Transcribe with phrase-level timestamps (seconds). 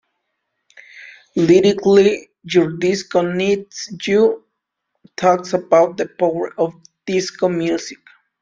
[1.35, 4.45] Lyrically, "Your Disco Needs You"
[5.15, 6.73] talks about the power of
[7.05, 7.99] disco music.